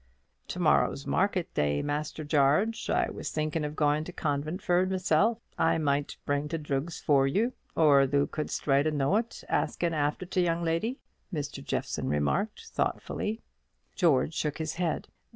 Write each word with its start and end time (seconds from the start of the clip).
"To 0.47 0.59
morrow's 0.59 1.05
market 1.05 1.53
day, 1.53 1.83
Master 1.83 2.23
Jarge. 2.23 2.89
I 2.89 3.11
was 3.11 3.29
thinkin' 3.29 3.63
of 3.63 3.75
goin' 3.75 4.03
t' 4.03 4.11
Conventford 4.11 4.89
mysen. 4.89 5.35
I 5.59 5.77
might 5.77 6.17
bring 6.25 6.47
t' 6.49 6.57
droogs 6.57 6.99
for 7.03 7.29
thee, 7.29 7.49
and 7.75 8.11
thoo 8.11 8.25
couldst 8.25 8.65
write 8.65 8.87
a 8.87 8.91
noate 8.91 9.43
askin' 9.47 9.93
after 9.93 10.25
t' 10.25 10.41
young 10.43 10.63
leddy," 10.63 10.97
Mr. 11.31 11.63
Jeffson 11.63 12.09
remarked, 12.09 12.65
thoughtfully. 12.69 13.41
George 13.93 14.33
shook 14.33 14.57
his 14.57 14.73
head. 14.81 15.07